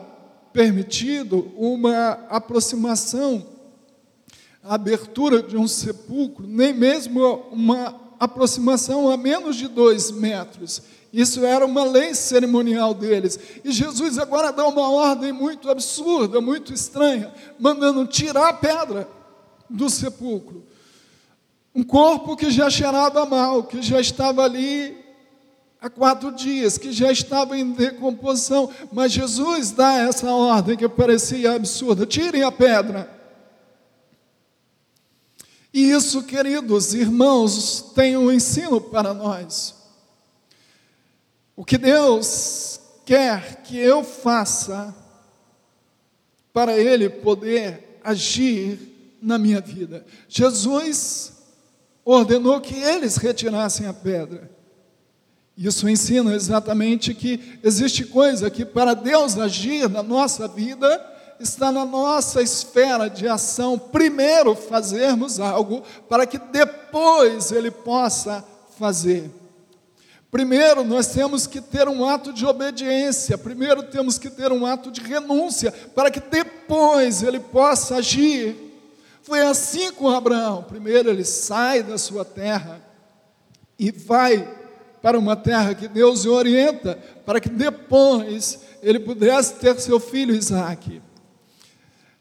[0.51, 3.45] permitido uma aproximação,
[4.63, 7.21] a abertura de um sepulcro, nem mesmo
[7.51, 10.81] uma aproximação a menos de dois metros.
[11.11, 13.37] Isso era uma lei cerimonial deles.
[13.63, 19.07] E Jesus agora dá uma ordem muito absurda, muito estranha, mandando tirar a pedra
[19.69, 20.63] do sepulcro.
[21.75, 24.97] Um corpo que já cheirava mal, que já estava ali
[25.81, 28.69] há quatro dias, que já estava em decomposição.
[28.91, 33.12] Mas Jesus dá essa ordem que parecia absurda: tirem a pedra.
[35.73, 39.73] E isso, queridos irmãos, tem um ensino para nós.
[41.55, 44.95] O que Deus quer que eu faça
[46.53, 50.05] para Ele poder agir na minha vida.
[50.27, 51.33] Jesus
[52.05, 54.51] ordenou que eles retirassem a pedra.
[55.57, 61.85] Isso ensina exatamente que existe coisa que para Deus agir na nossa vida está na
[61.85, 63.77] nossa esfera de ação.
[63.77, 68.43] Primeiro fazermos algo para que depois ele possa
[68.77, 69.29] fazer.
[70.33, 73.37] Primeiro, nós temos que ter um ato de obediência.
[73.37, 78.55] Primeiro, temos que ter um ato de renúncia, para que depois ele possa agir.
[79.21, 80.63] Foi assim com Abraão.
[80.63, 82.81] Primeiro ele sai da sua terra
[83.77, 84.51] e vai
[85.03, 90.33] para uma terra que Deus o orienta, para que depois ele pudesse ter seu filho
[90.33, 90.99] Isaac.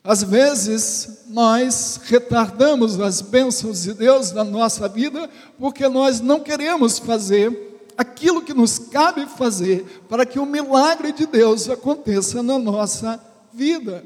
[0.04, 6.98] Às vezes nós retardamos as bênçãos de Deus na nossa vida porque nós não queremos
[6.98, 13.22] fazer aquilo que nos cabe fazer para que o milagre de Deus aconteça na nossa
[13.52, 14.04] vida.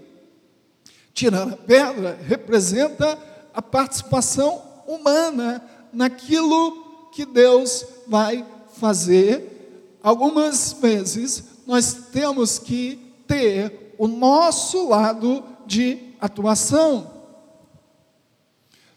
[1.14, 3.18] Tirar a pedra representa
[3.54, 8.44] a participação humana naquilo que Deus vai
[8.78, 9.96] fazer.
[10.02, 17.10] Algumas vezes nós temos que ter o nosso lado de atuação.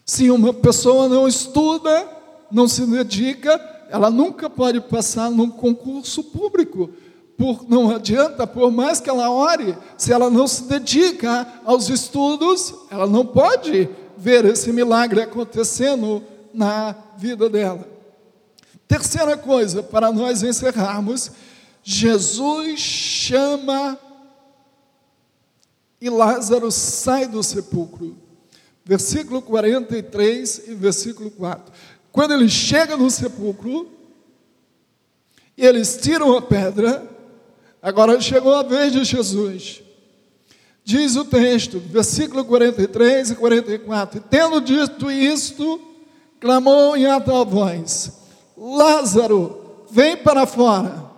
[0.04, 2.08] Se uma pessoa não estuda,
[2.50, 6.90] não se dedica, ela nunca pode passar num concurso público,
[7.36, 12.74] por, não adianta, por mais que ela ore, se ela não se dedica aos estudos,
[12.90, 17.88] ela não pode ver esse milagre acontecendo na vida dela.
[18.86, 21.30] Terceira coisa, para nós encerrarmos,
[21.82, 23.98] Jesus chama
[26.00, 28.16] e Lázaro sai do sepulcro.
[28.84, 31.72] Versículo 43 e versículo 4.
[32.10, 33.88] Quando ele chega no sepulcro,
[35.56, 37.08] e eles tiram a pedra,
[37.82, 39.82] Agora chegou a vez de Jesus.
[40.84, 44.18] Diz o texto, versículo 43 e 44.
[44.18, 45.80] E tendo dito isto,
[46.38, 48.12] clamou em alta voz:
[48.56, 51.09] Lázaro, vem para fora.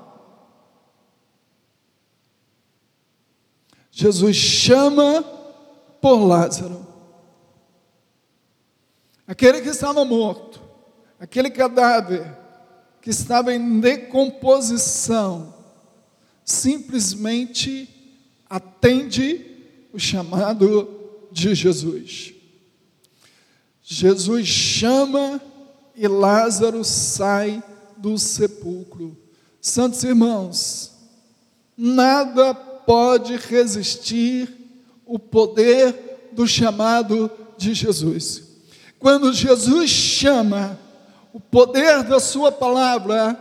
[4.02, 5.22] Jesus chama
[6.00, 6.84] por Lázaro.
[9.24, 10.60] Aquele que estava morto,
[11.20, 12.36] aquele cadáver
[13.00, 15.54] que estava em decomposição,
[16.44, 17.88] simplesmente
[18.50, 19.46] atende
[19.92, 22.34] o chamado de Jesus.
[23.84, 25.40] Jesus chama
[25.94, 27.62] e Lázaro sai
[27.96, 29.16] do sepulcro.
[29.60, 30.90] Santos irmãos,
[31.76, 34.48] nada pode resistir
[35.06, 38.42] o poder do chamado de Jesus.
[38.98, 40.78] Quando Jesus chama,
[41.32, 43.38] o poder da Sua palavra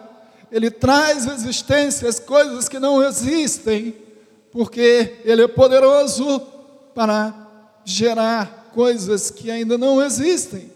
[0.52, 3.96] ele traz à existência as coisas que não existem,
[4.52, 6.42] porque Ele é poderoso
[6.94, 7.34] para
[7.86, 10.70] gerar coisas que ainda não existem.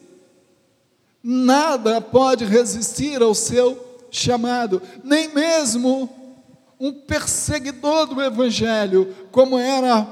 [1.21, 6.09] Nada pode resistir ao seu chamado, nem mesmo
[6.79, 10.07] um perseguidor do Evangelho, como era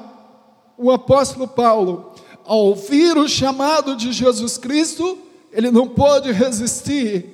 [0.77, 2.13] o apóstolo Paulo,
[2.45, 5.17] ao ouvir o chamado de Jesus Cristo,
[5.51, 7.33] ele não pôde resistir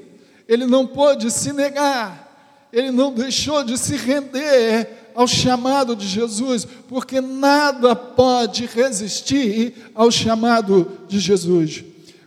[0.49, 6.65] ele não pôde se negar, ele não deixou de se render ao chamado de Jesus,
[6.87, 11.83] porque nada pode resistir ao chamado de Jesus.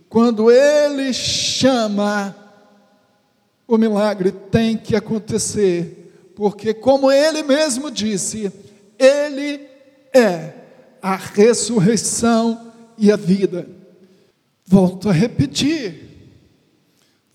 [0.08, 2.36] Quando ele chama,
[3.66, 6.01] o milagre tem que acontecer,
[6.42, 8.52] porque, como ele mesmo disse,
[8.98, 9.60] ele
[10.12, 10.52] é
[11.00, 13.68] a ressurreição e a vida.
[14.66, 16.02] Volto a repetir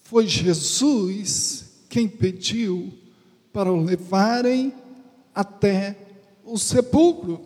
[0.03, 2.93] foi Jesus quem pediu
[3.53, 4.73] para o levarem
[5.33, 5.95] até
[6.43, 7.39] o sepulcro.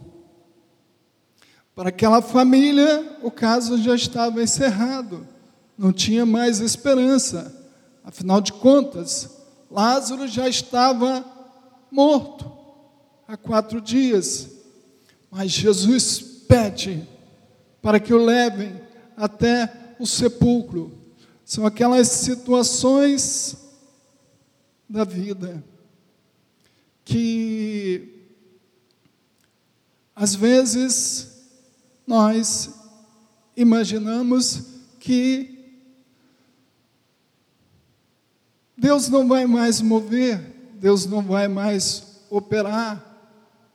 [1.76, 5.28] Para aquela família, o caso já estava encerrado.
[5.78, 7.56] não tinha mais esperança.
[8.04, 9.30] Afinal de contas,
[9.70, 11.31] Lázaro já estava
[11.92, 12.50] morto
[13.28, 14.50] há quatro dias.
[15.30, 17.08] Mas Jesus pede
[17.82, 18.82] para que o levem
[19.16, 20.92] até o sepulcro.
[21.46, 23.58] São aquelas situações
[24.90, 25.64] da vida
[27.06, 28.26] que
[30.16, 31.32] às vezes
[32.06, 32.70] nós
[33.56, 34.64] imaginamos
[35.00, 35.62] que
[38.78, 40.51] Deus não vai mais mover,
[40.82, 43.06] Deus não vai mais operar,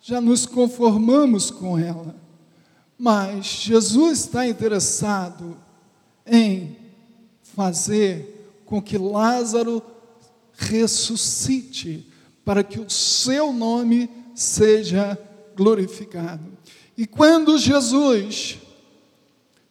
[0.01, 2.17] já nos conformamos com ela.
[2.99, 5.57] Mas Jesus está interessado
[6.27, 6.77] em
[7.43, 9.81] fazer com que Lázaro
[10.53, 12.11] ressuscite,
[12.45, 15.17] para que o seu nome seja
[15.55, 16.59] glorificado.
[16.99, 18.59] E quando Jesus,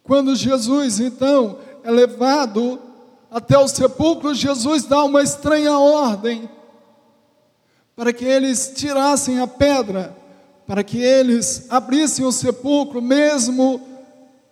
[0.03, 2.79] quando Jesus então é levado
[3.29, 6.49] até o sepulcro, Jesus dá uma estranha ordem
[7.95, 10.15] para que eles tirassem a pedra,
[10.67, 13.81] para que eles abrissem o sepulcro, mesmo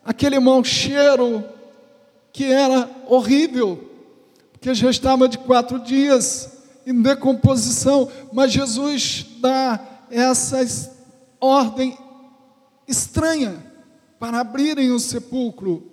[0.04, 1.44] aquele mau cheiro
[2.32, 3.90] que era horrível,
[4.52, 6.50] porque já estava de quatro dias
[6.86, 9.80] em decomposição, mas Jesus dá
[10.10, 10.66] essa
[11.40, 11.98] ordem
[12.88, 13.64] estranha
[14.20, 15.92] para abrirem o sepulcro,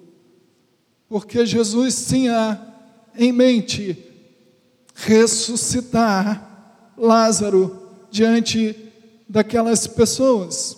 [1.09, 2.61] porque Jesus tinha
[3.16, 3.98] em mente
[4.94, 6.49] ressuscitar
[7.01, 8.76] Lázaro diante
[9.28, 10.76] daquelas pessoas.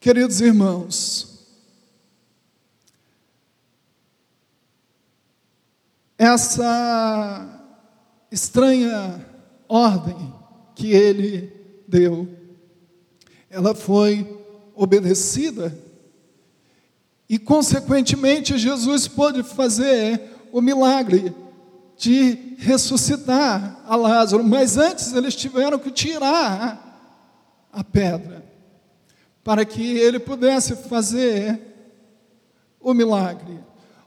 [0.00, 1.46] Queridos irmãos,
[6.16, 7.62] essa
[8.30, 9.24] estranha
[9.68, 10.34] ordem
[10.74, 11.52] que ele
[11.86, 12.28] deu,
[13.48, 14.38] ela foi
[14.74, 15.76] obedecida
[17.28, 20.20] e, consequentemente, Jesus pôde fazer
[20.50, 21.34] o milagre
[21.96, 26.84] de ressuscitar a Lázaro, mas antes eles tiveram que tirar
[27.72, 28.44] a pedra
[29.44, 31.60] para que ele pudesse fazer
[32.80, 33.60] o milagre.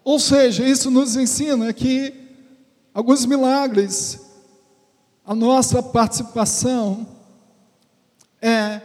[0.03, 2.13] Ou seja, isso nos ensina que
[2.93, 4.19] alguns milagres,
[5.25, 7.07] a nossa participação
[8.41, 8.81] é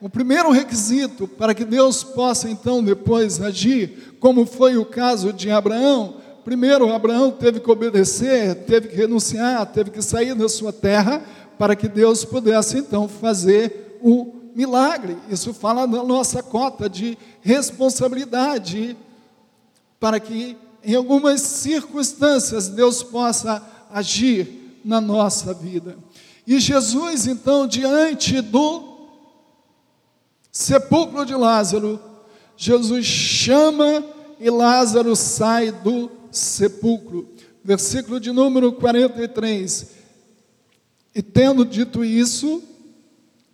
[0.00, 5.50] o primeiro requisito para que Deus possa então depois agir, como foi o caso de
[5.50, 6.19] Abraão.
[6.44, 11.22] Primeiro, Abraão teve que obedecer, teve que renunciar, teve que sair da sua terra
[11.58, 15.16] para que Deus pudesse então fazer o milagre.
[15.28, 18.96] Isso fala da nossa cota de responsabilidade
[19.98, 23.62] para que em algumas circunstâncias Deus possa
[23.92, 25.98] agir na nossa vida.
[26.46, 28.82] E Jesus, então, diante do
[30.50, 32.00] sepulcro de Lázaro,
[32.56, 34.02] Jesus chama
[34.38, 37.28] e Lázaro sai do sepulcro.
[37.62, 39.90] Versículo de número 43.
[41.14, 42.62] E tendo dito isso,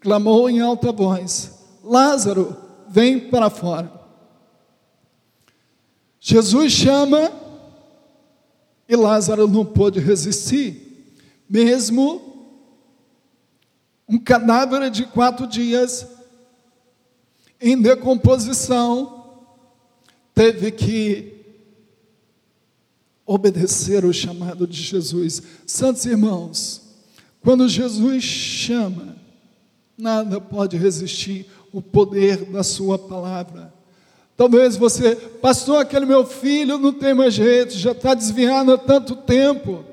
[0.00, 1.52] clamou em alta voz:
[1.82, 2.56] Lázaro,
[2.88, 3.92] vem para fora.
[6.20, 7.30] Jesus chama
[8.88, 11.14] e Lázaro não pôde resistir,
[11.48, 12.50] mesmo
[14.08, 16.06] um cadáver de quatro dias
[17.60, 19.40] em decomposição,
[20.34, 21.35] teve que
[23.26, 25.42] obedecer o chamado de Jesus.
[25.66, 26.80] Santos irmãos,
[27.42, 29.16] quando Jesus chama,
[29.98, 33.74] nada pode resistir o poder da Sua palavra.
[34.36, 39.16] Talvez você, pastor, aquele meu filho não tem mais jeito, já está desviado há tanto
[39.16, 39.84] tempo.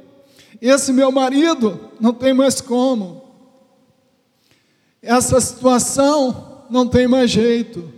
[0.61, 3.23] Esse meu marido não tem mais como.
[5.01, 7.91] Essa situação não tem mais jeito.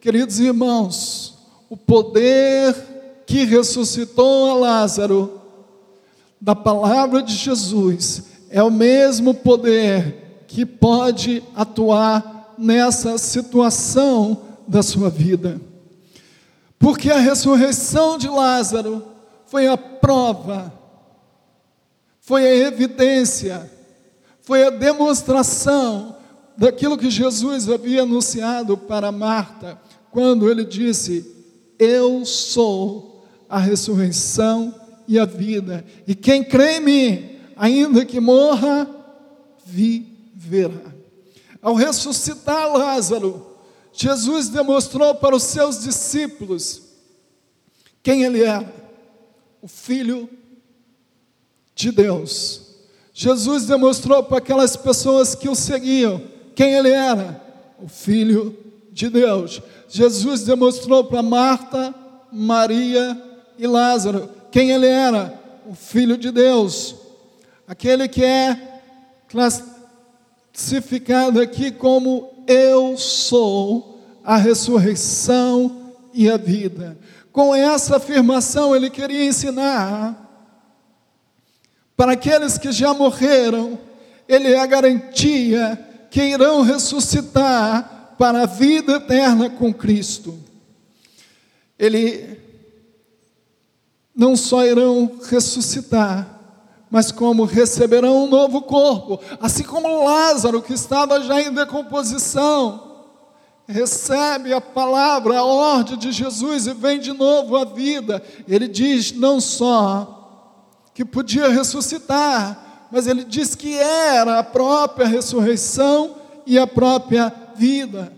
[0.00, 1.34] Queridos irmãos,
[1.68, 2.93] o poder
[3.26, 5.40] que ressuscitou a Lázaro,
[6.40, 15.08] da palavra de Jesus, é o mesmo poder que pode atuar nessa situação da sua
[15.08, 15.60] vida.
[16.78, 19.02] Porque a ressurreição de Lázaro
[19.46, 20.72] foi a prova,
[22.20, 23.70] foi a evidência,
[24.42, 26.16] foi a demonstração
[26.56, 31.26] daquilo que Jesus havia anunciado para Marta, quando ele disse:
[31.78, 33.13] Eu sou
[33.54, 34.74] a ressurreição
[35.06, 38.90] e a vida, e quem crê em mim, ainda que morra,
[39.64, 40.92] viverá.
[41.62, 43.46] Ao ressuscitar Lázaro,
[43.92, 46.82] Jesus demonstrou para os seus discípulos
[48.02, 48.74] quem ele era,
[49.62, 50.28] o Filho
[51.76, 52.74] de Deus.
[53.12, 56.20] Jesus demonstrou para aquelas pessoas que o seguiam
[56.56, 57.40] quem ele era,
[57.80, 58.58] o Filho
[58.90, 59.62] de Deus.
[59.88, 61.94] Jesus demonstrou para Marta,
[62.32, 64.28] Maria e Lázaro.
[64.50, 65.40] Quem ele era?
[65.66, 66.94] O Filho de Deus,
[67.66, 68.80] aquele que é
[69.28, 76.98] classificado aqui como Eu sou a ressurreição e a vida.
[77.32, 80.20] Com essa afirmação, ele queria ensinar
[81.96, 83.78] para aqueles que já morreram,
[84.28, 85.78] ele é a garantia
[86.10, 90.38] que irão ressuscitar para a vida eterna com Cristo.
[91.78, 92.43] Ele
[94.14, 96.40] não só irão ressuscitar,
[96.90, 102.94] mas como receberão um novo corpo, assim como Lázaro, que estava já em decomposição,
[103.66, 108.22] recebe a palavra, a ordem de Jesus e vem de novo à vida.
[108.46, 110.20] Ele diz não só
[110.92, 116.14] que podia ressuscitar, mas ele diz que era a própria ressurreição
[116.46, 118.12] e a própria vida.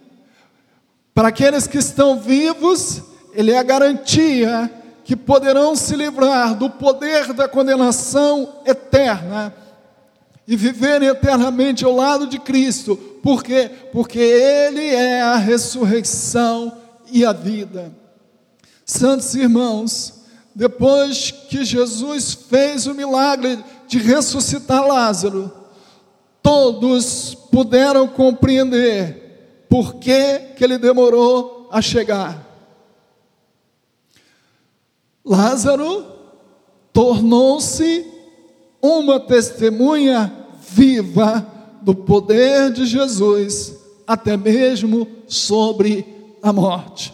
[1.15, 3.01] Para aqueles que estão vivos,
[3.33, 4.71] ele é a garantia
[5.07, 9.55] que poderão se livrar do poder da condenação eterna
[10.49, 12.97] e viverem eternamente ao lado de Cristo.
[13.23, 13.71] Por quê?
[13.93, 16.77] Porque Ele é a ressurreição
[17.13, 17.95] e a vida.
[18.85, 25.53] Santos irmãos, depois que Jesus fez o milagre de ressuscitar Lázaro,
[26.43, 32.46] todos puderam compreender por que, que ele demorou a chegar.
[35.27, 36.07] Lázaro
[36.93, 38.07] tornou-se
[38.81, 41.45] uma testemunha viva
[41.83, 43.74] do poder de Jesus,
[44.07, 46.07] até mesmo sobre
[46.41, 47.12] a morte.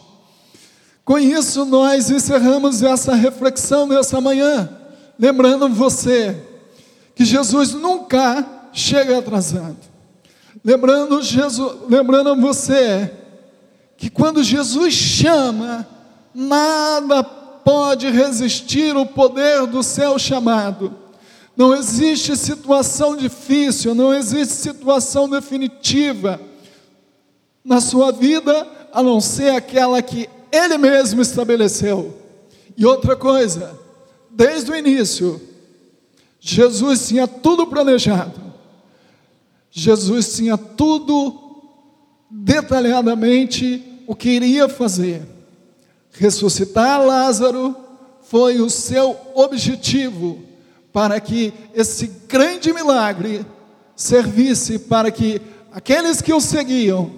[1.05, 4.69] Com isso, nós encerramos essa reflexão nessa manhã,
[5.19, 6.37] lembrando você
[7.15, 9.79] que Jesus nunca chega atrasado.
[10.65, 13.11] Lembrando, Jesus, lembrando você
[13.97, 15.87] que quando Jesus chama,
[16.35, 17.23] nada
[17.65, 20.95] pode resistir o poder do seu chamado.
[21.57, 26.41] Não existe situação difícil, não existe situação definitiva
[27.65, 32.17] na sua vida, a não ser aquela que Ele mesmo estabeleceu.
[32.77, 33.79] E outra coisa,
[34.31, 35.41] desde o início,
[36.41, 38.41] Jesus tinha tudo planejado,
[39.71, 41.39] Jesus tinha tudo
[42.31, 45.32] detalhadamente o que iria fazer.
[46.13, 47.75] Ressuscitar Lázaro
[48.23, 50.41] foi o seu objetivo,
[50.93, 53.45] para que esse grande milagre
[53.97, 55.41] servisse para que
[55.73, 57.11] aqueles que o seguiam,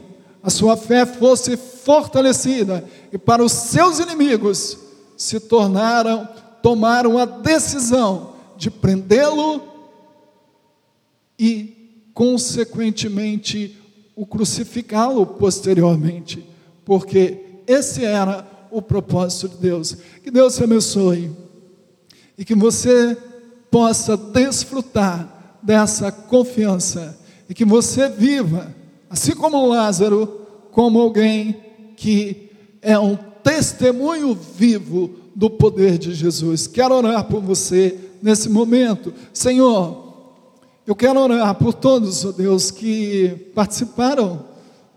[0.42, 4.78] a sua fé fosse fortalecida e para os seus inimigos
[5.16, 6.28] se tornaram,
[6.62, 9.62] tomaram a decisão de prendê-lo
[11.38, 13.76] e, consequentemente,
[14.14, 16.46] o crucificá-lo posteriormente,
[16.84, 19.96] porque esse era o propósito de Deus.
[20.22, 21.30] Que Deus te abençoe
[22.36, 23.16] e que você
[23.70, 27.16] possa desfrutar dessa confiança
[27.48, 28.74] e que você viva,
[29.08, 30.40] assim como Lázaro,
[30.72, 31.56] como alguém
[31.96, 32.50] que
[32.82, 36.66] é um testemunho vivo do poder de Jesus.
[36.66, 39.14] Quero orar por você nesse momento.
[39.32, 40.04] Senhor,
[40.86, 44.44] eu quero orar por todos, ó oh Deus, que participaram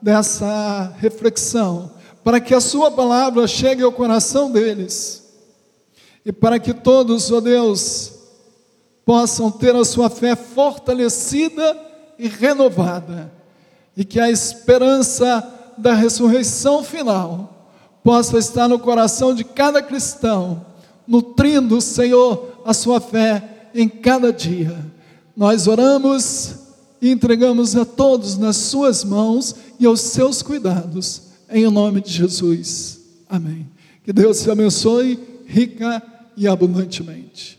[0.01, 1.91] dessa reflexão
[2.27, 5.23] para que a Sua palavra chegue ao coração deles
[6.25, 8.11] e para que todos, ó oh Deus,
[9.05, 11.79] possam ter a sua fé fortalecida
[12.19, 13.31] e renovada
[13.95, 15.41] e que a esperança
[15.77, 17.71] da ressurreição final
[18.03, 20.65] possa estar no coração de cada cristão,
[21.07, 24.77] nutrindo, Senhor, a sua fé em cada dia.
[25.33, 26.55] Nós oramos
[27.01, 33.01] e entregamos a todos nas Suas mãos e aos seus cuidados em nome de Jesus.
[33.29, 33.67] Amém.
[34.03, 36.01] Que Deus te abençoe rica
[36.35, 37.56] e abundantemente.